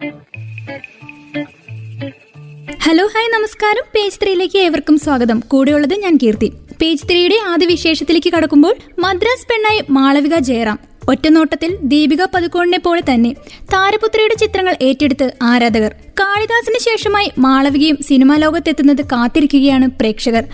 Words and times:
Hello 0.00 0.10
hi 3.06 3.32
നമസ്കാരം. 3.32 3.82
Page 3.94 4.18
ത്രീയിലേക്ക് 4.22 4.58
ഏവർക്കും 4.58 4.98
സ്വാഗതം. 4.98 5.42
കൂടെയുള്ളത് 5.48 5.94
ഞാൻ 5.94 6.18
കീർത്തി. 6.22 6.52
പേജ് 6.82 7.06
ത്രീയുടെ 7.06 7.34
ആദ്യ 7.46 7.66
വിശേഷത്തിലേക്ക് 7.66 8.32
കടക്കുമ്പോൾ 8.32 8.74
മദ്രാസ് 8.98 9.46
പെണ്ണായി 9.46 9.84
മാളവിക 9.90 10.38
ജയറാം. 10.38 10.78
ഒറ്റനോട്ടത്തിൽ 11.08 11.78
ദീപിക 11.82 12.26
പതുക്കോണിനെ 12.34 12.78
പോലെ 12.78 13.00
തന്നെ 13.00 13.36
താരപുത്രിയുടെ 13.72 14.34
ചിത്രങ്ങൾ 14.34 14.76
ഏറ്റെടുത്ത് 14.82 15.32
ആരാധകർ. 15.42 15.94
കാളിദാസിന് 16.20 16.78
ശേഷമായി 16.80 17.30
മാളവികയും 17.38 17.98
സിനിമാ 18.02 18.36
ലോകത്തെത്തുന്നത് 18.36 19.02
കാത്തിരിക്കുകയാണ് 19.12 19.86
പ്രേക്ഷകർ. 19.90 20.44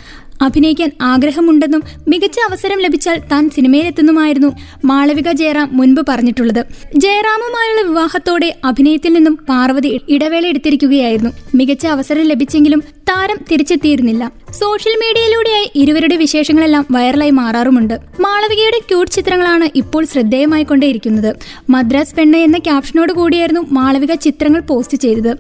അഭിനയിക്കാൻ 0.43 0.91
ആഗ്രഹമുണ്ടെന്നും 1.03 1.83
മികച്ച 2.09 2.39
അവസരം 2.49 2.79
ലഭിച്ചാൽ 2.81 3.19
താൻ 3.33 3.51
സിനിമയിലെത്തുന്നുമായിരുന്നു 3.51 4.49
മാളവിക 4.85 5.33
ജയറാം 5.33 5.69
മുൻപ് 5.73 6.01
പറഞ്ഞിട്ടുള്ളത്. 6.09 6.65
ജയറാമുമായുള്ള 6.97 7.83
വിവാഹത്തോടെ 7.89 8.55
അഭിനയത്തിൽ 8.65 9.13
നിന്നും 9.13 9.39
പാർവതി 9.49 10.01
ഇടവേള 10.09 10.47
എടുത്തിരിക്കുകയായിരുന്നു. 10.47 11.31
മികച്ച 11.55 11.87
അവസരം 11.87 12.23
ലഭിച്ചെങ്കിലും 12.23 12.83
താരം 13.11 13.39
തിരിച്ചെത്തിയിരുന്നില്ല. 13.53 14.33
സോഷ്യൽ 14.51 14.95
മീഡിയയിലൂടെയായി 14.95 15.71
ഇരുവരുടെ 15.75 16.17
വിശേഷങ്ങളെല്ലാം 16.17 16.87
വൈറലായി 16.91 17.31
മാറാറുമുണ്ട്. 17.31 17.95
മാളവികയുടെ 18.21 18.79
ക്യൂട്ട് 18.79 19.13
ചിത്രങ്ങളാണ് 19.13 19.69
ഇപ്പോൾ 19.75 20.05
ശ്രദ്ധേയമായി 20.05 20.63
കൊണ്ടേയിരിക്കുന്നത്. 20.63 21.37
മദ്രാസ് 21.71 22.15
പെണ്ണ 22.15 22.37
എന്ന 22.37 22.59
ക്യാപ്ഷനോട് 22.59 23.13
കൂടിയായിരുന്നു 23.13 23.61
മാളവിക 23.71 24.15
ചിത്രങ്ങൾ 24.15 24.61
പോസ്റ്റ് 24.61 24.99
ചെയ്തത്. 24.99 25.33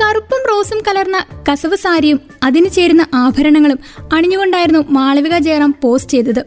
കറുപ്പും 0.00 0.42
റോസും 0.50 0.78
കലർന്ന 0.88 1.26
കസവ് 1.48 1.76
സാരിയും 1.76 2.20
അതിന് 2.42 2.68
ചേരുന്ന 2.70 3.06
ആഭരണങ്ങളും 3.14 3.78
അണിഞ്ഞുകൊണ്ടായിരുന്നു 4.12 4.84
മാളവിക 4.90 5.38
ജയറാം 5.38 5.74
പോസ്റ്റ് 5.82 6.10
ചെയ്തത്. 6.10 6.42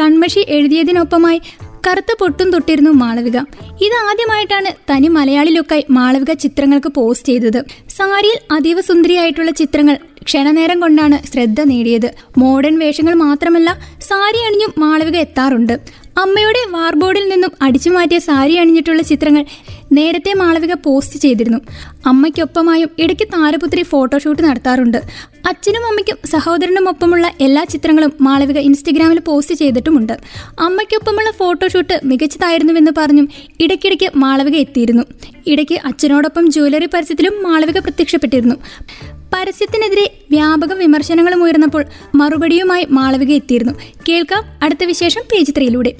കൺമഷി 0.00 0.46
എഴുതിയതിനൊപ്പമായി 0.48 1.40
കറുത്ത 1.86 2.14
പൊട്ടും 2.20 2.50
തൊട്ടിരുന്നു 2.50 2.90
മാളവിക. 2.90 3.38
ഇത് 3.86 3.96
ആദ്യമായിട്ടാണ് 4.10 4.70
തനി 4.90 5.08
മലയാളി 5.08 5.50
ലുക്കായി 5.50 5.84
മാളവിക 5.90 6.32
ചിത്രങ്ങൾക്ക് 6.32 6.88
പോസ്റ്റ് 6.88 7.28
ചെയ്തത്. 7.28 7.64
സാരിയിൽ 7.96 8.38
അതീവ 8.52 8.80
സുന്ദരിയായിട്ടുള്ള 8.80 9.50
ചിത്രങ്ങൾ 9.50 9.98
ക്ഷണനേരം 10.22 10.80
കൊണ്ടാണ് 10.80 11.26
ശ്രദ്ധ 11.26 11.60
നേടിയത്. 11.60 12.14
മോഡേൺ 12.38 12.78
വേഷങ്ങൾ 12.78 13.14
മാത്രമല്ല 13.14 13.78
സാരി 14.00 14.40
അണിഞ്ഞും 14.46 14.72
മാളവിക 14.78 15.16
എത്താറുണ്ട്. 15.16 16.04
അമ്മയുടെ 16.18 16.58
വാർബോർഡിൽ 16.70 17.28
നിന്നും 17.28 17.52
അടിച്ചു 17.62 17.90
മാറ്റിയ 17.90 18.18
സാരി 18.18 18.54
അണിഞ്ഞിട്ടുള്ള 18.54 19.02
ചിത്രങ്ങൾ 19.02 19.44
നേരത്തെ 19.94 20.34
മാളവിക 20.34 20.74
പോസ്റ്റ് 20.74 21.18
ചെയ്തിരുന്നു. 21.18 21.58
അമ്മയ്ക്കൊപ്പമായും 22.06 22.90
ഇടയ്ക്ക് 22.98 23.28
താരപുത്രി 23.28 23.82
ഫോട്ടോഷൂട്ട് 23.82 24.42
നടത്താറുണ്ട്. 24.42 24.98
അച്ഛനും 25.48 25.86
അമ്മയ്ക്കും 25.88 26.16
സഹോദരനും 26.26 26.88
ഒപ്പമുള്ള 26.88 27.32
എല്ലാ 27.40 27.64
ചിത്രങ്ങളും 27.64 28.12
മാളവിക 28.20 28.58
ഇൻസ്റ്റഗ്രാമിൽ 28.58 29.20
പോസ്റ്റ് 29.20 29.54
ചെയ്തിട്ടുമുണ്ട്. 29.54 30.12
അമ്മയ്ക്കൊപ്പമുള്ള 30.60 31.30
ഫോട്ടോഷൂട്ട് 31.30 32.00
മികച്ചതായിരുന്നുവെന്ന് 32.04 32.90
പറഞ്ഞും 32.96 33.28
ഇടയ്ക്കിടയ്ക്ക് 33.60 34.10
മാളവിക 34.16 34.56
എത്തിയിരുന്നു. 34.56 35.02
ഇടയ്ക്ക് 35.46 35.78
അച്ഛനോടൊപ്പം 35.84 36.50
ജ്വല്ലറി 36.50 36.88
പരസ്യത്തിലും 36.94 37.42
മാളവിക 37.42 37.78
പ്രത്യക്ഷപ്പെട്ടിരുന്നു. 37.78 38.54
പരസ്യത്തിനെതിരെ 39.34 40.18
വ്യാപക 40.30 40.72
വിമർശനങ്ങളും 40.72 41.44
ഉയർന്നപ്പോൾ 41.44 41.84
മറുപടിയുമായി 42.14 42.86
മാളവിക 42.90 43.32
എത്തിയിരുന്നു. 43.32 43.72
കേൾക്കാം 44.08 44.44
അടുത്ത 44.62 44.84
വിശേഷം 44.84 45.20
പേജ് 45.32 45.52
ത്രീയിലൂടെ. 45.56 45.92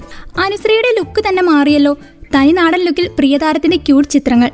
അനുശ്രീയുടെ 0.45 0.95
ലുക്ക് 0.97 1.23
തന്നെ 1.29 1.43
മാറിയല്ലോ. 1.43 1.97
തനിനാടൻ 2.35 2.85
ലുക്കിൽ 2.85 3.07
പ്രിയതാരത്തിന്റെ 3.07 3.77
ക്യൂട്ട് 3.77 4.09
ചിത്രങ്ങൾ. 4.09 4.51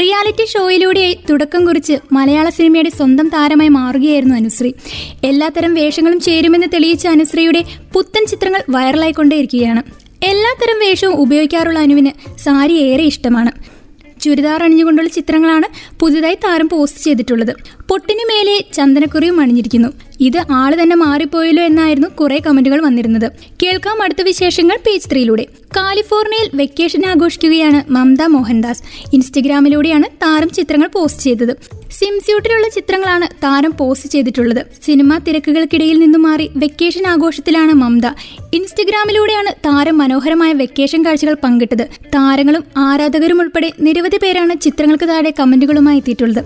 റിയാലിറ്റി 0.00 0.44
ഷോയിലൂടെയായി 0.44 1.18
തുടക്കം 1.30 1.66
കുറിച്ച് 1.66 1.92
മലയാള 2.12 2.48
സിനിമയുടെ 2.48 2.90
സ്വന്തം 2.90 3.28
താരമായി 3.28 3.68
മാറുകയായിരുന്നു 3.68 4.34
അനുശ്രീ. 4.34 4.72
എല്ലാത്തരം 5.24 5.74
വേഷങ്ങളും 5.74 6.20
ചേരുമെന്ന് 6.20 6.66
തെളിയിച്ച 6.74 7.06
അനുശ്രീയുടെ 7.06 7.64
പുത്തൻ 7.92 8.26
ചിത്രങ്ങൾ 8.26 8.62
വൈറലായിക്കൊണ്ടേയിരിക്കുകയാണ് 8.70 9.82
എല്ലാത്തരം 10.24 10.80
വേഷവും 10.80 11.14
ഉപയോഗിക്കാറുള്ള 11.14 11.78
അനുവിന് 11.78 12.38
സാരി 12.38 12.72
ഏറെ 12.72 13.02
ഇഷ്ടമാണ്. 13.02 13.52
ചുരിദാർ 14.20 14.62
അണിഞ്ഞുകൊണ്ടുള്ള 14.62 15.08
ചിത്രങ്ങളാണ് 15.08 15.98
പുതുതായി 16.00 16.34
താരം 16.34 16.68
പോസ്റ്റ് 16.68 17.00
ചെയ്തിട്ടുള്ളത്. 17.00 17.56
പൊട്ടിനു 17.88 18.18
മേലെ 18.18 18.64
ചന്ദനക്കുറിയും 18.74 19.40
അണിഞ്ഞിരിക്കുന്നു. 19.40 19.88
ഇത് 20.20 20.42
ആൾ 20.50 20.82
തന്നെ 20.82 20.96
മാറിപ്പോയല്ലോ 20.96 21.62
എന്നായിരുന്നു 21.62 22.08
കുറെ 22.08 22.38
കമന്റുകൾ 22.46 22.80
വന്നിരുന്നത്. 22.82 23.32
കേൾക്കാം 23.62 24.02
അടുത്ത 24.02 24.22
വിശേഷങ്ങൾ 24.22 24.76
പേജ് 24.76 25.10
ത്രീയിലൂടെ. 25.10 25.46
കാലിഫോർണിയയിൽ 25.76 26.50
വെക്കേഷൻ 26.54 27.06
ആഘോഷിക്കുകയാണ് 27.06 27.92
മമത 27.92 28.22
മോഹൻദാസ്. 28.22 28.82
ഇൻസ്റ്റഗ്രാമിലൂടെയാണ് 29.12 30.04
താരം 30.04 30.50
ചിത്രങ്ങൾ 30.50 30.88
പോസ്റ്റ് 30.88 31.22
ചെയ്തത്. 31.22 31.52
സിംസ്യൂട്ടിലുള്ള 31.92 32.68
ചിത്രങ്ങളാണ് 32.68 33.26
താരം 33.44 33.72
പോസ്റ്റ് 33.78 34.08
ചെയ്തിട്ടുള്ളത്. 34.08 34.66
സിനിമാ 34.84 35.18
തിരക്കുകൾക്കിടയിൽ 35.18 35.98
നിന്നും 35.98 36.22
മാറി 36.22 36.50
വെക്കേഷൻ 36.56 37.06
ആഘോഷത്തിലാണ് 37.06 37.72
മമത. 37.72 38.06
ഇൻസ്റ്റഗ്രാമിലൂടെയാണ് 38.54 39.52
താരം 39.52 39.98
മനോഹരമായ 39.98 40.52
വെക്കേഷൻ 40.52 41.04
കാഴ്ചകൾ 41.04 41.36
പങ്കിട്ടത്. 41.44 41.84
താരങ്ങളും 42.14 42.64
ആരാധകരും 42.76 43.40
ഉൾപ്പെടെ 43.40 43.72
നിരവധി 43.80 44.18
പേരാണ് 44.22 44.60
ചിത്രങ്ങൾക്ക് 44.60 45.04
താഴെ 45.04 45.34
കമന്റുകളുമായി 45.40 45.96
എത്തിയിട്ടുള്ളത്. 45.96 46.44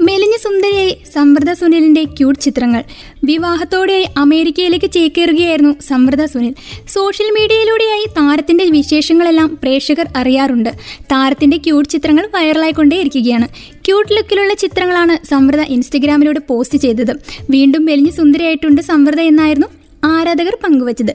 മെലിഞ്ഞ 0.00 0.36
സുന്ദരിയായി 0.42 0.98
സമൃദ്ധ 1.14 1.52
സുനിലിന്റെ 1.52 2.04
ക്യൂട്ട് 2.04 2.40
ചിത്രങ്ങൾ. 2.40 2.84
വിവാഹത്തോടെയായി 3.28 4.06
അമേരിക്കയിലേക്ക് 4.16 4.88
ചേക്കേറുകയായിരുന്നു 4.90 5.72
സമൃദ്ധ 5.88 6.24
സുനിൽ. 6.24 6.54
സോഷ്യൽ 6.88 7.28
മീഡിയയിലൂടെയായി 7.38 8.06
താരത്തിന്റെ 8.18 8.64
വിശേഷങ്ങളെല്ലാം 8.64 9.48
പ്രേക്ഷകർ 9.62 10.06
അറിയാറുണ്ട്. 10.16 10.70
താരത്തിന്റെ 11.12 11.56
ക്യൂട്ട് 11.56 11.88
ചിത്രങ്ങൾ 11.88 12.26
വൈറലായിക്കൊണ്ടേയിരിക്കുകയാണ് 12.34 13.48
ക്യൂട്ട് 13.86 14.12
ലുക്കിലുള്ള 14.16 14.54
ചിത്രങ്ങളാണ് 14.54 15.26
സമൃദ്ധ 15.26 15.64
ഇൻസ്റ്റഗ്രാമിലൂടെ 15.76 16.40
പോസ്റ്റ് 16.48 16.78
ചെയ്തത്. 16.78 17.12
വീണ്ടും 17.50 17.84
മെലിഞ്ഞ് 17.84 18.12
സുന്ദരിയായിട്ടുണ്ട് 18.12 18.82
സമൃദ്ധ 18.82 19.20
എന്നായിരുന്നു 19.32 19.68
ആരാധകർ 20.04 20.54
പങ്കുവച്ചത്. 20.64 21.14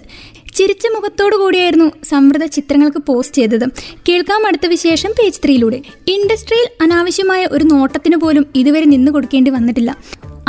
ചിരിച്ച 0.56 0.86
മുഖത്തോടു 0.96 1.36
കൂടിയായിരുന്നു 1.36 1.86
സമൃദ്ധ 2.10 2.46
ചിത്രങ്ങൾക്ക് 2.46 3.02
പോസ്റ്റ് 3.08 3.38
ചെയ്തത്. 3.38 3.66
കേൾക്കാം 4.10 4.48
അടുത്ത 4.48 4.66
വിശേഷം 4.68 5.12
പേജ് 5.20 5.40
ത്രീയിലൂടെ. 5.46 5.80
ഇൻഡസ്ട്രിയിൽ 6.08 6.68
അനാവശ്യമായ 6.84 7.48
ഒരു 7.52 7.64
നോട്ടത്തിന് 7.64 8.16
പോലും 8.16 8.46
ഇതുവരെ 8.56 8.86
നിന്നു 8.86 9.12
കൊടുക്കേണ്ടി 9.12 9.52
വന്നിട്ടില്ല. 9.52 9.92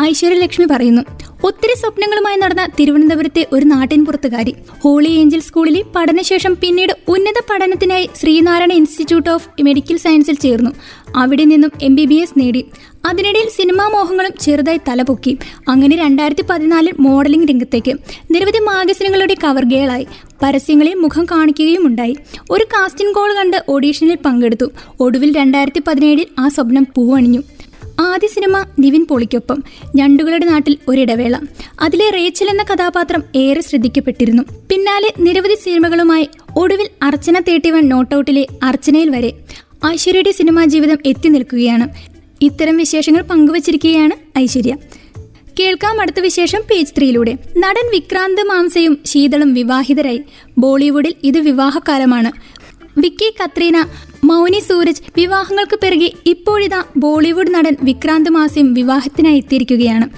ഐശ്വര്യലക്ഷ്മി 0.00 0.66
പറയുന്നു 0.70 1.02
ഒത്തിരി 1.44 1.78
സ്വപ്നങ്ങളുമായി 1.80 2.36
നടന്ന 2.36 2.68
തിരുവനന്തപുരത്തെ 2.80 3.46
ഒരു 3.52 3.64
നാട്ടിൻപുറത്തുകാരി. 3.64 4.54
ഹോളി 4.80 5.08
ഏഞ്ചൽ 5.08 5.40
സ്കൂളിലെ 5.40 5.82
പഠനശേഷം 5.96 6.56
പിന്നീട് 6.56 6.92
ഉന്നത 7.08 7.40
പഠനത്തിനായി 7.50 8.10
ശ്രീനാരായണ 8.16 8.72
ഇൻസ്റ്റിറ്റ്യൂട്ട് 8.72 9.30
ഓഫ് 9.30 9.48
മെഡിക്കൽ 9.62 9.96
സയൻസിൽ 9.96 10.34
ചേർന്നു. 10.34 10.70
അവിടെ 11.16 11.44
നിന്നും 11.44 11.70
എം 11.82 11.94
ബി 11.94 12.04
ബി 12.04 12.14
എസ് 12.14 12.38
നേടി. 12.38 12.64
അതിനിടയിൽ 13.06 13.48
സിനിമാ 13.48 13.88
മോഹങ്ങളും 13.88 14.32
ചെറുതായി 14.40 14.80
തലപൊക്കി. 14.88 15.38
അങ്ങനെ 15.68 15.96
രണ്ടായിരത്തി 15.96 16.42
പതിനാലിൽ 16.42 16.92
മോഡലിംഗ് 17.00 17.48
രംഗത്തേക്ക്. 17.48 17.94
നിരവധി 18.30 18.58
മാഗസിനുകളുടെ 18.58 19.36
കവർ 19.44 19.64
ഗേളായി. 19.64 20.06
പരസ്യങ്ങളിൽ 20.42 20.94
മുഖം 20.94 21.24
കാണിക്കുകയും 21.24 21.86
ഉണ്ടായി. 21.86 22.16
ഒരു 22.50 22.64
കാസ്റ്റിംഗ് 22.64 23.14
കോൾ 23.14 23.34
കണ്ട് 23.34 23.64
ഓഡീഷനിൽ 23.68 24.18
പങ്കെടുത്തു. 24.24 24.66
ഒടുവിൽ 25.00 25.36
രണ്ടായിരത്തി 25.36 25.82
പതിനേഴിൽ 25.88 26.26
ആ 26.38 26.48
സ്വപ്നം 26.48 26.86
പൂവണിഞ്ഞു. 26.96 27.42
ആദ്യ 28.00 28.26
സിനിമ 28.26 28.64
നിവിൻ 28.78 29.06
പോളിക്കൊപ്പം 29.10 29.62
ഞണ്ടുകളുടെ 29.96 30.44
നാട്ടിൽ 30.44 30.76
ഒരിടവേള. 30.88 31.38
അതിലെ 31.80 32.10
റേച്ചൽ 32.10 32.48
എന്ന 32.48 32.62
കഥാപാത്രം 32.62 33.22
ഏറെ 33.36 33.60
ശ്രദ്ധിക്കപ്പെട്ടിരുന്നു. 33.60 34.42
പിന്നാലെ 34.70 35.12
നിരവധി 35.18 35.54
സിനിമകളുമായി 35.54 36.28
ഒടുവിൽ 36.56 36.88
അർച്ചന 37.02 37.40
തേട്ടിവൻ 37.48 37.88
നോട്ടൌട്ടിലെ 37.88 38.46
അർച്ചനയിൽ 38.62 39.10
വരെ 39.10 39.32
ഐശ്വര്യയുടെ 39.86 40.32
സിനിമാ 40.32 40.64
ജീവിതം 40.64 40.96
എത്തി 41.06 41.28
നിൽക്കുകയാണ്. 41.28 41.88
ഇത്തരം 42.40 42.76
വിശേഷങ്ങൾ 42.76 43.22
പങ്കുവച്ചിരിക്കുകയാണ് 43.22 44.38
ഐശ്വര്യ. 44.38 44.76
കേൾക്കാം 45.60 46.00
അടുത്ത 46.00 46.20
വിശേഷം 46.20 46.60
പേജ് 46.60 46.92
ത്രീയിലൂടെ. 46.98 47.32
നടൻ 47.58 47.90
വിക്രാന്ത് 47.90 48.42
മാംസയും 48.42 48.98
ശീതളും 49.06 49.54
വിവാഹിതരായി. 49.54 50.22
ബോളിവുഡിൽ 50.58 51.14
ഇത് 51.22 51.38
വിവാഹകാലമാണ് 51.38 52.32
വിക്കി 52.98 53.34
കത്രീന 53.42 53.86
മൗനി 54.24 54.58
സൂരജ് 54.58 55.02
വിവാഹങ്ങൾക്ക് 55.16 55.76
പിറകെ 55.76 56.12
ഇപ്പോഴിതാ 56.26 56.84
ബോളിവുഡ് 56.96 57.54
നടൻ 57.54 57.76
വിക്രാന്ത് 57.82 58.30
മാസ്യം 58.30 58.74
വിവാഹത്തിനായി 58.74 59.36
എത്തിയിരിക്കുകയാണ്. 59.36 60.10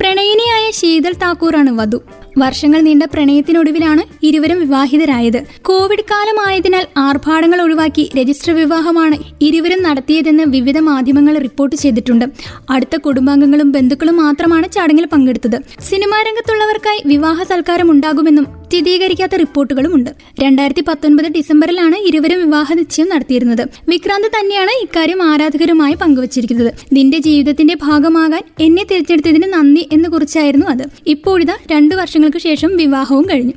പ്രണയിനിയായ 0.00 0.70
ശീതൽ 0.70 1.12
താക്കൂറാണ് 1.12 1.70
വധു. 1.70 2.02
വർഷങ്ങൾ 2.38 2.80
നീണ്ട 2.80 3.02
പ്രണയത്തിനൊടുവിലാണ് 3.02 4.02
ഇരുവരും 4.22 4.60
വിവാഹിതരായത്. 4.60 5.44
കോവിഡ് 5.62 6.00
കാലമായതിനാൽ 6.00 6.86
ആർഭാടങ്ങൾ 6.96 7.62
ഒഴിവാക്കി 7.62 8.10
രജിസ്റ്റർ 8.20 8.54
വിവാഹമാണ് 8.54 9.16
ഇരുവരും 9.40 9.82
നടത്തിയതെന്ന് 9.82 10.44
വിവിധ 10.44 10.78
മാധ്യമങ്ങൾ 10.78 11.38
റിപ്പോർട്ട് 11.38 11.76
ചെയ്തിട്ടുണ്ട്. 11.76 12.24
അടുത്ത 12.70 12.96
കുടുംബാംഗങ്ങളും 12.96 13.72
ബന്ധുക്കളും 13.72 14.16
മാത്രമാണ് 14.16 14.72
ചടങ്ങിൽ 14.72 15.06
പങ്കെടുത്തത്. 15.06 15.60
സിനിമാ 15.90 16.20
രംഗത്തുള്ളവർക്കായി 16.22 17.02
വിവാഹ 17.06 17.42
സൽക്കാരം 17.42 17.90
ഉണ്ടാകുമെന്നും 17.90 18.61
സ്ഥിരീകരിക്കാത്ത 18.72 19.36
റിപ്പോർട്ടുകളുമുണ്ട്. 19.36 20.10
രണ്ടായിരത്തി 20.40 20.80
പത്തൊൻപത് 20.80 21.24
ഡിസംബറിലാണ് 21.28 21.96
ഇരുവരും 21.96 22.38
വിവാഹ 22.44 22.72
നിശ്ചയം 22.72 23.08
നടത്തിയിരുന്നത്. 23.08 23.66
വിക്രാന്ത് 23.88 24.28
തന്നെയാണ് 24.28 24.70
ഇക്കാര്യം 24.82 25.22
ആരാധകരുമായി 25.22 25.94
പങ്കുവച്ചിരിക്കുന്നത്. 25.94 26.72
നിന്റെ 26.92 27.18
ജീവിതത്തിന്റെ 27.18 27.74
ഭാഗമാകാൻ 27.74 28.42
എന്നെ 28.60 28.84
തിരഞ്ഞെടുത്തതിന് 28.84 29.52
നന്ദി 29.52 29.88
എന്ന് 29.92 30.08
കുറിച്ചായിരുന്നു 30.08 30.66
അത്. 30.66 30.82
ഇപ്പോഴിതാ 31.06 31.56
രണ്ടു 31.72 31.94
വർഷങ്ങൾക്ക് 31.94 32.38
ശേഷം 32.38 32.76
വിവാഹവും 32.76 33.24
കഴിഞ്ഞു. 33.32 33.52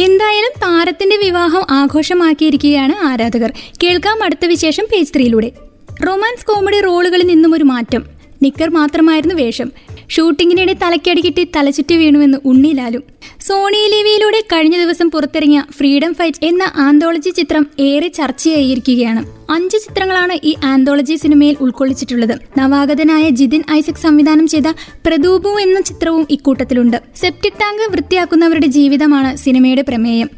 എന്തായാലും 0.00 0.60
താരത്തിന്റെ 0.62 1.16
വിവാഹം 1.16 1.62
ആഘോഷമാക്കിയിരിക്കുകയാണ് 1.70 3.06
ആരാധകർ. 3.06 3.52
കേൾക്കാം 3.82 4.22
അടുത്ത 4.22 4.46
വിശേഷം 4.46 4.84
പേജ് 4.92 5.14
ത്രീയിലൂടെ. 5.14 5.52
റൊമാൻസ് 6.06 6.46
കോമഡി 6.46 6.80
റോളുകളിൽ 6.80 7.26
നിന്നും 7.26 7.54
ഒരു 7.54 7.64
മാറ്റം. 7.64 8.20
നിക്കർ 8.42 8.70
മാത്രമായിരുന്നു 8.70 9.34
വേഷം. 9.34 9.72
ഷൂട്ടിങ്ങിനിടെ 10.14 10.72
തലക്കടിക്കിട്ടി 10.72 11.48
തലചുറ്റി 11.56 11.94
വീണുവെന്ന് 11.94 12.38
ഉണ്ണിലാലും 12.44 13.02
സോണി 13.40 13.80
ലിവിയിലൂടെ 13.92 14.40
കഴിഞ്ഞ 14.52 14.76
ദിവസം 14.78 15.10
പുറത്തിറങ്ങിയ 15.10 15.60
ഫ്രീഡം 15.76 16.14
ഫൈറ്റ് 16.14 16.44
എന്ന 16.44 16.72
ആന്തോളജി 16.76 17.30
ചിത്രം 17.30 17.66
ഏറെ 17.80 18.08
ചർച്ചയായിരിക്കുകയാണ്. 18.08 19.22
അഞ്ച് 19.52 19.78
ചിത്രങ്ങളാണ് 19.78 20.34
ഈ 20.44 20.54
ആന്തോളജി 20.64 21.16
സിനിമയിൽ 21.16 21.56
ഉൾക്കൊള്ളിച്ചിട്ടുള്ളത്. 21.60 22.34
നവാഗതനായ 22.58 23.28
ജിതിൻ 23.28 23.62
ഐസക് 23.72 24.02
സംവിധാനം 24.02 24.46
ചെയ്ത 24.46 24.68
പ്രദൂപു 25.06 25.48
എന്ന 25.48 25.80
ചിത്രവും 25.80 26.26
ഇക്കൂട്ടത്തിലുണ്ട്. 26.30 26.96
സെപ്റ്റിക് 27.16 27.60
ടാങ്ക് 27.62 27.92
വൃത്തിയാക്കുന്നവരുടെ 27.92 28.66
ജീവിതമാണ് 28.66 29.36
സിനിമയുടെ 29.36 29.82
പ്രമേയം. 29.82 30.30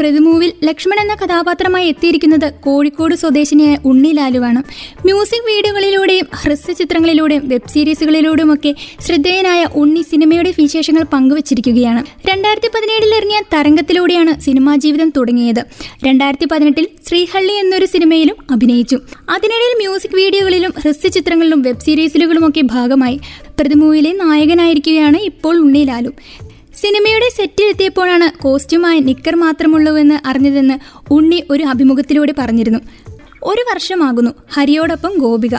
പ്രതിമൂവിൽ 0.00 0.50
ലക്ഷ്മൺ 0.66 0.98
എന്ന 1.02 1.14
കഥാപാത്രമായി 1.20 1.86
എത്തിയിരിക്കുന്നത് 1.92 2.46
കോഴിക്കോട് 2.66 3.14
സ്വദേശിനിയായ 3.22 3.76
ഉണ്ണി 3.90 4.10
ലാലുവാണ്. 4.18 4.60
മ്യൂസിക് 5.06 5.46
വീഡിയോകളിലൂടെയും 5.50 6.26
ഹ്രസ്വ 6.42 6.72
ചിത്രങ്ങളിലൂടെയും 6.78 7.42
വെബ് 7.50 7.70
സീരീസുകളിലൂടെയുമൊക്കെ 7.74 8.72
ശ്രദ്ധേയനായ 9.06 9.62
ഉണ്ണി 9.82 10.02
സിനിമയുടെ 10.10 10.52
വിശേഷങ്ങൾ 10.60 11.04
പങ്കുവച്ചിരിക്കുകയാണ്. 11.14 12.02
രണ്ടായിരത്തി 12.30 12.70
പതിനേഴിൽ 12.76 13.12
ഇറങ്ങിയ 13.18 13.40
തരംഗത്തിലൂടെയാണ് 13.54 14.34
സിനിമാ 14.46 14.74
ജീവിതം 14.84 15.10
തുടങ്ങിയത്. 15.18 15.62
രണ്ടായിരത്തി 16.08 16.48
പതിനെട്ടിൽ 16.52 16.86
ശ്രീഹള്ളി 17.08 17.54
എന്നൊരു 17.62 17.88
സിനിമയിലും 17.94 18.38
അഭിനയിച്ചു. 18.56 18.98
അതിനിടയിൽ 19.36 19.74
മ്യൂസിക് 19.82 20.16
വീഡിയോകളിലും 20.22 20.74
ഹ്രസ്വ 20.82 21.10
ചിത്രങ്ങളിലും 21.18 21.62
വെബ് 21.68 21.84
സീരീസുകളിലുമൊക്കെ 21.88 22.64
ഭാഗമായി. 22.74 23.18
പ്രതിമൂവിലെ 23.60 24.12
നായകനായിരിക്കുകയാണ് 24.22 25.18
ഇപ്പോൾ 25.30 25.54
ഉണ്ണി 25.64 25.84
സിനിമയുടെ 26.82 27.28
സെറ്റിൽ 27.36 27.64
എത്തിയപ്പോഴാണ് 27.64 28.42
കോസ്റ്റ്യൂമായി 28.42 29.00
നിക്കർ 29.00 29.34
മാത്രമുള്ളൂവെന്ന് 29.36 30.28
അറിഞ്ഞതെന്ന് 30.28 30.76
ഉണ്ണി 31.10 31.44
ഒരു 31.50 31.64
അഭിമുഖത്തിലൂടെ 31.64 32.34
പറഞ്ഞിരുന്നു. 32.38 32.80
ഒരു 33.42 33.60
വർഷമാകുന്നു 33.60 34.30
ഹരിയോടൊപ്പം 34.54 35.12
ഗോപിക. 35.18 35.56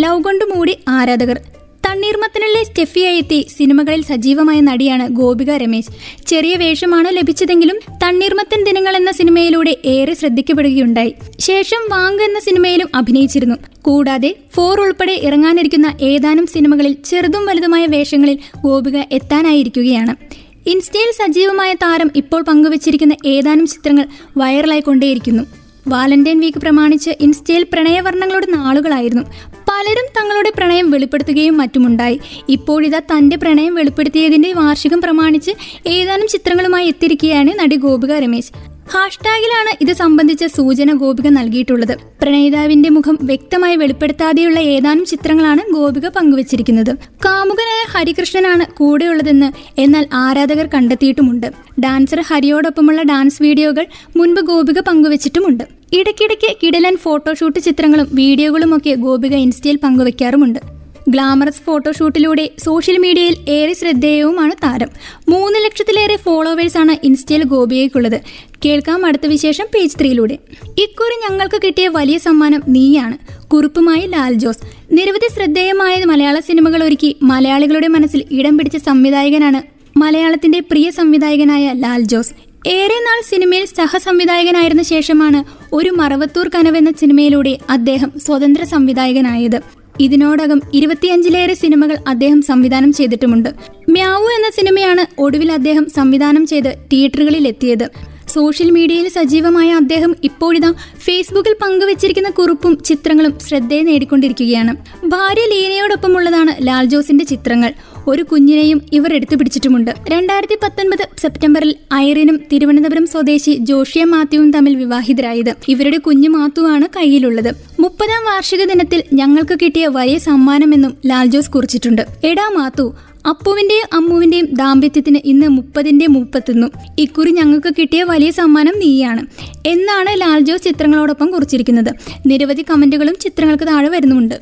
ലവ് 0.00 0.22
കൊണ്ട് 0.22 0.44
മൂടി 0.44 0.78
ആരാധകർ. 0.88 1.40
തണ്ണീർമത്തനിലെ 1.86 2.64
സ്റ്റെഫിയായി 2.64 3.18
എത്തി 3.18 3.46
സിനിമകളിൽ 3.58 4.02
സജീവമായ 4.02 4.60
നടിയാണ് 4.60 5.08
ഗോപിക 5.08 5.50
രമേശ്. 5.50 5.90
ചെറിയ 6.26 6.56
വേഷമാണ് 6.56 7.08
ലഭിച്ചതെങ്കിലും 7.16 7.78
തണ്ണീർമത്തൻ 8.02 8.64
ദിനങ്ങൾ 8.64 8.96
എന്ന 8.96 9.10
സിനിമയിലൂടെ 9.10 9.76
ഏറെ 9.84 10.14
ശ്രദ്ധിക്കപ്പെടുകയുണ്ടായി. 10.14 11.14
ശേഷം 11.38 11.82
വാങ്ക് 11.90 12.22
എന്ന 12.22 12.40
സിനിമയിലും 12.40 12.88
അഭിനയിച്ചിരുന്നു. 12.94 13.56
കൂടാതെ 13.82 14.36
ഫോർ 14.56 14.80
ഉൾപ്പെടെ 14.80 15.12
ഇറങ്ങാനിരിക്കുന്ന 15.12 15.88
ഏതാനും 16.02 16.46
സിനിമകളിൽ 16.46 16.92
ചെറുതും 16.92 17.46
വലുതുമായ 17.46 17.86
വേഷങ്ങളിൽ 17.86 18.38
ഗോപിക 18.64 18.96
എത്താനായിരിക്കുകയാണ്. 18.96 20.41
ഇൻസ്റ്റയിൽ 20.66 21.10
സജീവമായ 21.12 21.74
താരം 21.74 22.10
ഇപ്പോൾ 22.16 22.42
പങ്കുവച്ചിരിക്കുന്ന 22.42 23.14
ഏതാനും 23.26 23.66
ചിത്രങ്ങൾ 23.66 24.06
വൈറലായിക്കൊണ്ടേയിരിക്കുന്നു 24.36 25.42
വാലന്റൈൻ 25.88 26.40
വീക്ക് 26.40 26.58
പ്രമാണിച്ച് 26.58 27.10
ഇൻസ്റ്റയിൽ 27.20 27.66
പ്രണയവർണങ്ങളുടെ 27.72 28.46
നാളുകളായിരുന്നു. 28.46 29.22
പലരും 29.68 30.06
തങ്ങളുടെ 30.18 30.52
പ്രണയം 30.56 30.90
വെളിപ്പെടുത്തുകയും 30.90 31.56
മറ്റുമുണ്ടായി. 31.56 32.20
ഇപ്പോഴിതാ 32.48 32.98
തന്റെ 32.98 33.36
പ്രണയം 33.36 33.74
വെളിപ്പെടുത്തിയതിന്റെ 33.74 34.52
വാർഷികം 34.52 35.00
പ്രമാണിച്ച് 35.00 35.50
ഏതാനും 35.86 36.28
ചിത്രങ്ങളുമായി 36.28 36.86
എത്തിയിരിക്കുകയാണ് 36.86 37.58
നടി 37.58 37.76
ഗോപിക 37.76 38.12
രമേശ്. 38.12 38.71
ഹാഷ്ടാഗിലാണ് 38.90 39.72
ഇത് 39.80 39.92
സംബന്ധിച്ച 39.92 40.44
സൂചന 40.56 40.92
ഗോപിക 40.92 41.28
നൽകിയിട്ടുള്ളത്. 41.28 41.92
പ്രണയിതാവിന്റെ 42.22 42.88
മുഖം 42.88 43.18
വ്യക്തമായി 43.30 43.76
വെളിപ്പെടുത്താതെയുള്ള 43.76 44.58
ഏതാനും 44.58 45.04
ചിത്രങ്ങളാണ് 45.04 45.62
ഗോപിക 45.76 46.06
പങ്കുവച്ചിരിക്കുന്നത്. 46.16 46.92
കാമുകനായ 47.24 47.82
ഹരികൃഷ്ണനാണ് 47.94 48.66
കൂടെയുള്ളതെന്ന് 48.80 49.48
എന്നാൽ 49.84 50.06
ആരാധകർ 50.24 50.68
കണ്ടെത്തിയിട്ടുമുണ്ട്. 50.74 51.48
ഡാൻസർ 51.84 52.20
ഹരിയോടൊപ്പമുള്ള 52.30 53.02
ഡാൻസ് 53.02 53.42
വീഡിയോകൾ 53.42 53.86
മുൻപ് 54.16 54.40
ഗോപിക 54.40 54.80
പങ്കുവച്ചിട്ടുമുണ്ട്. 54.90 55.64
ഇടയ്ക്കിടയ്ക്ക് 56.00 56.56
കിടലൻ 56.62 56.96
ഫോട്ടോഷൂട്ട് 56.96 57.58
ചിത്രങ്ങളും 57.60 58.08
വീഡിയോകളുമൊക്കെ 58.12 58.94
ഗോപിക 58.94 59.34
ഇൻസ്റ്റയിൽ 59.46 59.76
പങ്കുവയ്ക്കാറുമുണ്ട്. 59.82 60.81
ഗ്ലാമറസ് 61.08 61.62
ഫോട്ടോഷൂട്ടിലൂടെ 61.66 62.50
സോഷ്യൽ 62.64 62.98
മീഡിയയിൽ 62.98 63.36
ഏറെ 63.48 63.72
ശ്രദ്ധേയവുമാണ് 63.72 64.52
താരം. 64.52 64.88
മൂന്ന് 65.28 65.64
ലക്ഷത്തിലേറെ 65.64 66.16
ഫോളോവേഴ്സാണ് 66.16 66.96
ഇൻസ്റ്റയിൽ 67.04 67.42
ഗോപിയയ്ക്കുള്ളത് 67.42 68.20
കേൾക്കാം 68.66 69.06
അടുത്ത 69.06 69.26
വിശേഷം 69.26 69.64
പേജ് 69.74 69.96
ത്രീയിലൂടെ. 70.00 70.38
ഇക്കുറി 70.78 71.30
ഞങ്ങൾക്ക് 71.30 71.60
കിട്ടിയ 71.64 71.88
വലിയ 71.88 72.18
സമ്മാനം 72.18 72.62
നീയാണ്. 72.68 73.18
കുറിപ്പുമായി 73.46 74.06
ലാൽ 74.06 74.32
ജോസ്. 74.32 74.58
നിരവധി 74.92 75.34
ശ്രദ്ധേയമായ 75.34 76.04
മലയാള 76.04 76.40
സിനിമകൾ 76.40 76.84
ഒരുക്കി 76.84 77.16
മലയാളികളുടെ 77.22 77.88
മനസ്സിൽ 77.88 78.24
ഇടം 78.30 78.58
പിടിച്ച 78.58 78.76
സംവിധായകനാണ് 78.76 79.62
മലയാളത്തിന്റെ 79.98 80.60
പ്രിയ 80.60 80.90
സംവിധായകനായ 80.90 81.72
ലാൽ 81.72 82.02
ജോസ്. 82.02 82.32
ഏറെ 82.68 82.94
നാൾ 82.94 83.20
സിനിമയിൽ 83.30 83.64
സഹസംവിധായകനായിരുന്ന 83.64 84.82
ശേഷമാണ് 84.82 85.44
ഒരു 85.74 85.90
മറവത്തൂർ 85.90 86.48
കനവെന്ന 86.48 86.92
സിനിമയിലൂടെ 87.00 87.58
അദ്ദേഹം 87.70 88.12
സ്വതന്ത്ര 88.26 88.64
സംവിധായകനായത്. 88.64 89.81
ഇതിനോടകം 90.00 90.60
ഇരുപത്തിയഞ്ചിലേറെ 90.74 91.54
സിനിമകൾ 91.54 91.96
അദ്ദേഹം 92.06 92.42
സംവിധാനം 92.42 92.92
ചെയ്തിട്ടുമുണ്ട്. 92.92 93.48
മ്യാവു 93.90 94.24
എന്ന 94.24 94.50
സിനിമയാണ് 94.50 95.06
ഒടുവിൽ 95.20 95.52
അദ്ദേഹം 95.52 95.86
സംവിധാനം 95.96 96.46
ചെയ്ത് 96.46 96.74
തിയേറ്ററുകളിൽ 96.92 97.48
എത്തിയത് 97.48 97.90
സോഷ്യൽ 98.28 98.70
മീഡിയയിൽ 98.70 99.08
സജീവമായ 99.08 99.72
അദ്ദേഹം 99.72 100.16
ഇപ്പോഴിതാ 100.24 100.72
ഫേസ്ബുക്കിൽ 100.98 101.56
പങ്കുവച്ചിരിക്കുന്ന 101.62 102.30
കുറിപ്പും 102.30 102.82
ചിത്രങ്ങളും 102.84 103.38
ശ്രദ്ധയെ 103.38 103.82
നേടിക്കൊണ്ടിരിക്കുകയാണ് 103.82 104.76
ഭാര്യ 105.06 105.44
ലീനയോടൊപ്പമുള്ളതാണ് 105.52 106.66
ലാൽ 106.66 106.84
ജോസിന്റെ 106.84 107.24
ചിത്രങ്ങൾ. 107.24 107.74
ഒരു 108.08 108.22
കുഞ്ഞിനെയും 108.22 108.82
ഇവർ 108.92 109.14
എടുത്തു 109.14 109.36
പിടിച്ചിട്ടുമുണ്ട്. 109.36 109.90
രണ്ടായിരത്തി 110.08 110.56
പത്തൊൻപത് 110.62 111.08
സെപ്റ്റംബറിൽ 111.18 111.74
ഐറിനും 111.94 112.40
തിരുവനന്തപുരം 112.52 113.06
സ്വദേശി 113.06 113.52
ജോഷിയ 113.60 114.04
മാത്യുവും 114.04 114.50
തമ്മിൽ 114.50 114.76
വിവാഹിതരായത് 114.76 115.54
ഇവരുടെ 115.68 115.96
കുഞ്ഞു 115.96 116.28
മാത്തുവാണ് 116.28 116.88
കയ്യിലുള്ളത്. 116.96 117.50
മുപ്പതാം 117.80 118.24
വാർഷിക 118.24 118.64
ദിനത്തിൽ 118.64 119.02
ഞങ്ങൾക്ക് 119.12 119.58
കിട്ടിയ 119.62 119.86
വലിയ 119.86 120.18
സമ്മാനമെന്നും 120.18 120.94
ലാൽ 121.06 121.26
ജോസ് 121.26 121.50
കുറിച്ചിട്ടുണ്ട്. 121.50 122.06
എടാ 122.24 122.48
മാത്തു 122.48 122.94
അപ്പുവിന്റെയും 123.28 123.96
അമ്മുവിന്റെയും 123.96 124.46
ദാമ്പത്യത്തിന് 124.52 125.18
ഇന്ന് 125.24 125.48
മുപ്പതിന്റെ 125.48 126.06
മുപ്പത്തൊന്നു. 126.06 126.66
ഇക്കുറി 126.98 127.30
ഞങ്ങൾക്ക് 127.30 127.74
കിട്ടിയ 127.78 128.02
വലിയ 128.02 128.30
സമ്മാനം 128.30 128.78
നീയാണ്. 128.78 129.26
എന്നാണ് 129.66 130.20
ലാൽ 130.20 130.40
ജോസ് 130.40 130.64
ചിത്രങ്ങളോടൊപ്പം 130.64 131.30
കുറിച്ചിരിക്കുന്നത്. 131.30 131.92
നിരവധി 132.26 132.64
കമന്റുകളും 132.70 133.14
ചിത്രങ്ങൾക്ക് 133.20 133.64
താഴെ 133.64 133.88
വരുന്നുമുണ്ട്. 133.88 134.34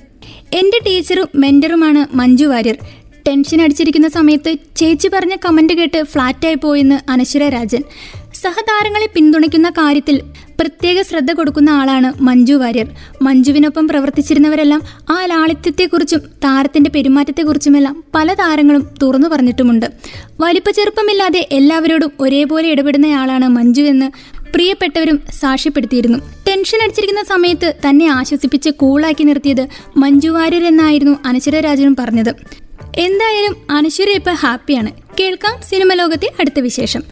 എന്റെ 0.52 0.78
ടീച്ചറും 0.86 1.28
മെന്ററുമാണ് 1.34 2.16
മഞ്ജു 2.16 2.46
വാര്യർ. 2.46 2.76
ടെൻഷൻ 3.31 3.62
അടിച്ചിരിക്കുന്ന 3.62 4.09
സമയത്ത് 4.09 4.53
ചേച്ചി 4.77 5.09
പറഞ്ഞ 5.09 5.35
കമന്റ് 5.44 5.73
കേട്ട് 5.73 6.03
ഫ്ലാറ്റായി 6.03 6.55
പോയെന്ന് 6.55 7.11
അനശ്വര 7.11 7.49
രാജൻ. 7.49 7.82
സഹതാരങ്ങളെ 8.35 9.09
പിന്തുണയ്ക്കുന്ന 9.15 9.71
കാര്യത്തിൽ 9.71 10.21
പ്രത്യേക 10.61 11.03
ശ്രദ്ധ 11.03 11.32
കൊടുക്കുന്ന 11.32 11.71
ആളാണ് 11.71 12.09
മഞ്ജു 12.23 12.55
വാര്യർ. 12.55 12.88
മഞ്ജുവിനൊപ്പം 13.23 13.88
പ്രവർത്തിച്ചിരുന്നവരെല്ലാം 13.88 14.81
ആ 15.11 15.27
ലാളിത്യത്തെക്കുറിച്ചും 15.27 16.21
താരത്തിന്റെ 16.44 16.91
പെരുമാറ്റത്തെക്കുറിച്ചുമെല്ലാം 16.91 18.05
പല 18.15 18.35
താരങ്ങളും 18.35 18.88
തുറന്നു 19.03 19.29
പറഞ്ഞിട്ടുമുണ്ട്. 19.29 19.87
വലിപ്പ 20.41 20.71
ചെറുപ്പമില്ലാതെ 20.71 21.49
എല്ലാവരോടും 21.53 22.12
ഒരേപോലെ 22.21 22.69
ഇടപെടുന്നയാളാണ് 22.69 23.49
മഞ്ജു 23.49 23.82
എന്ന് 23.82 24.09
പ്രിയപ്പെട്ടവരും 24.55 25.19
സാക്ഷ്യപ്പെടുത്തിയിരുന്നു. 25.41 26.19
ടെൻഷൻ 26.49 26.79
അടിച്ചിരിക്കുന്ന 26.82 27.23
സമയത്ത് 27.23 27.75
തന്നെ 27.88 28.06
ആശ്വസിപ്പിച്ച് 28.06 28.71
കൂളാക്കി 28.71 29.23
നിർത്തിയത് 29.23 29.69
മഞ്ജു 29.97 30.29
വാര്യർ 30.29 30.65
എന്നായിരുന്നു 30.65 31.19
അനശ്വര 31.27 31.61
രാജനും 31.61 31.96
പറഞ്ഞത്. 31.96 32.32
എന്തായാലും 32.99 33.56
അനശ്വര 33.70 34.11
ഇപ്പൊ 34.11 34.32
ഹാപ്പിയാണ്. 34.32 34.91
കേൾക്കാം 35.20 35.61
സിനിമ 35.70 35.94
ലോകത്തെ 35.94 36.32
അടുത്ത 36.41 36.61
വിശേഷം. 36.61 37.03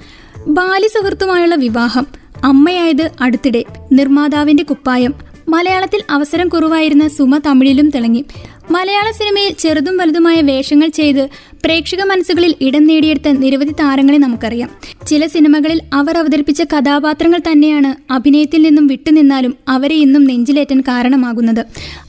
ബാലി 0.47 0.87
സുഹൃത്തുമായുള്ള 0.87 1.55
വിവാഹം. 1.55 2.07
അമ്മയായത് 2.45 3.11
അടുത്തിടെ 3.21 3.65
നിർമ്മാതാവിന്റെ 3.93 4.63
കുപ്പായം. 4.63 5.15
മലയാളത്തിൽ 5.49 6.03
അവസരം 6.11 6.49
കുറവായിരുന്ന 6.49 7.09
സുമ 7.09 7.39
തമിഴിലും 7.39 7.91
തിളങ്ങി. 7.91 8.25
മലയാള 8.71 9.11
സിനിമയിൽ 9.11 9.53
ചെറുതും 9.53 9.97
വലുതുമായ 9.97 10.41
വേഷങ്ങൾ 10.41 10.89
ചെയ്ത് 10.89 11.29
പ്രേക്ഷക 11.65 12.03
മനസ്സുകളിൽ 12.03 12.55
ഇടം 12.61 12.85
നേടിയെടുത്ത 12.85 13.29
നിരവധി 13.29 13.73
താരങ്ങളെ 13.73 14.19
നമുക്കറിയാം. 14.19 14.71
ചില 15.09 15.27
സിനിമകളിൽ 15.27 15.79
അവർ 15.93 16.15
അവതരിപ്പിച്ച 16.19 16.63
കഥാപാത്രങ്ങൾ 16.63 17.41
തന്നെയാണ് 17.47 17.91
അഭിനയത്തിൽ 18.13 18.63
നിന്നും 18.63 18.87
വിട്ടുനിന്നാലും 18.87 19.53
അവരെ 19.69 19.95
ഇന്നും 19.95 20.25
നെഞ്ചിലേറ്റാൻ 20.25 20.81
കാരണമാകുന്നത്. 20.81 21.63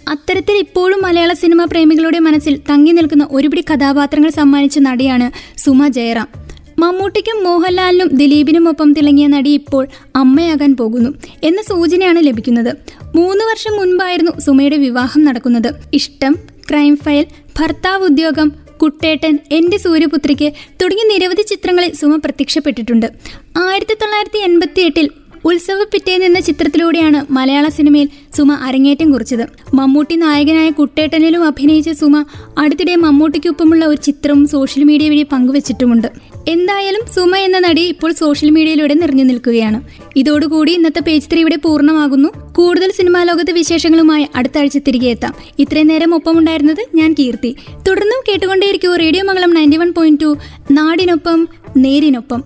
അത്തരത്തിൽ 0.07 0.55
ഇപ്പോഴും 0.57 0.99
മലയാള 1.03 1.33
സിനിമാ 1.33 1.65
പ്രേമികളുടെ 1.65 2.19
മനസ്സിൽ 2.19 2.55
തങ്ങി 2.69 2.91
നിൽക്കുന്ന 2.91 3.27
ഒരുപിടി 3.31 3.63
കഥാപാത്രങ്ങൾ 3.71 4.29
സമ്മാനിച്ച 4.29 4.79
നടിയാണ് 4.79 5.27
സുമ 5.59 5.87
ജയറാം. 5.87 6.29
മമ്മൂട്ടിക്കും 6.79 7.37
മോഹൻലാലിനും 7.43 8.09
ദിലീപിനും 8.19 8.65
ഒപ്പം 8.69 8.93
തിളങ്ങിയ 8.93 9.27
നടി 9.27 9.49
ഇപ്പോൾ 9.49 9.87
അമ്മയാകാൻ 10.15 10.71
പോകുന്നു 10.75 11.09
എന്ന 11.43 11.61
സൂചനയാണ് 11.61 12.19
ലഭിക്കുന്നത്. 12.27 12.71
മൂന്ന് 13.15 13.45
വർഷം 13.45 13.73
മുൻപായിരുന്നു 13.79 14.33
സുമയുടെ 14.39 14.77
വിവാഹം 14.77 15.23
നടക്കുന്നത്. 15.25 15.69
ഇഷ്ടം 15.93 16.35
ക്രൈം 16.69 16.95
ഫയൽ 16.95 17.25
ഭർത്താവ് 17.59 18.03
ഉദ്യോഗം 18.03 18.68
കുട്ടേട്ടൻ 18.81 19.39
എന്റെ 19.51 19.77
സൂര്യപുത്രിക്ക് 19.77 20.53
തുടങ്ങിയ 20.81 21.07
നിരവധി 21.13 21.41
ചിത്രങ്ങളിൽ 21.41 21.93
സുമ 21.93 22.15
പ്രത്യക്ഷപ്പെട്ടിട്ടുണ്ട്. 22.15 23.07
ആയിരത്തി 23.57 23.93
തൊള്ളായിരത്തി 23.93 24.37
എൺപത്തി 24.37 24.81
എട്ടിൽ 24.81 25.09
ഉത്സവ 25.45 25.83
പിറ്റേന്ന് 25.83 26.25
എന്ന 26.25 26.39
ചിത്രത്തിലൂടെയാണ് 26.39 27.33
മലയാള 27.33 27.67
സിനിമയിൽ 27.67 28.09
സുമ 28.37 28.53
അരങ്ങേറ്റം 28.53 29.11
കുറിച്ചത്. 29.11 29.45
മമ്മൂട്ടി 29.73 30.15
നായകനായ 30.15 30.69
കുട്ടേട്ടനിലും 30.69 31.43
അഭിനയിച്ച 31.43 31.89
സുമ 31.89 32.25
അടുത്തിടെ 32.57 32.95
മമ്മൂട്ടിക്കൊപ്പമുള്ള 32.95 33.85
ഒരു 33.85 34.01
ചിത്രവും 34.01 34.47
സോഷ്യൽ 34.47 34.83
മീഡിയ 34.83 35.09
വഴി 35.09 35.23
പങ്കുവച്ചിട്ടുമുണ്ട്. 35.23 36.07
എന്തായാലും 36.47 37.13
സുമ 37.15 37.35
എന്ന 37.35 37.59
നടി 37.59 37.81
ഇപ്പോൾ 37.81 38.11
സോഷ്യൽ 38.11 38.49
മീഡിയയിലൂടെ 38.49 38.93
നിറഞ്ഞു 38.93 39.23
നിൽക്കുകയാണ്. 39.23 39.81
ഇതോടുകൂടി 40.15 40.71
ഇന്നത്തെ 40.71 40.99
പേജ് 40.99 41.27
ത്രീ 41.31 41.39
ഇവിടെ 41.39 41.55
പൂർണമാകുന്നു. 41.55 42.29
കൂടുതൽ 42.55 42.91
സിനിമാ 42.91 43.23
ലോകത്തെ 43.23 43.51
വിശേഷങ്ങളുമായി 43.51 44.27
അടുത്ത 44.35 44.57
ആഴ്ച 44.57 44.77
തിരികെ 44.77 45.07
എത്താം. 45.07 45.33
ഇത്രയും 45.59 45.87
നേരം 45.87 46.15
ഒപ്പമുണ്ടായിരുന്നത് 46.15 46.85
ഞാൻ 46.95 47.15
കീർത്തി. 47.19 47.55
തുടർന്നും 47.87 48.23
കേട്ടുകൊണ്ടേയിരിക്കൂ 48.29 48.95
radio 48.95 49.23
Mangalam 49.23 49.53
ninety 49.53 49.77
one 49.77 49.93
point 49.93 50.21
two 50.21 50.37
നാടിനൊപ്പം 50.71 51.47
നേരിനൊപ്പം. 51.77 52.43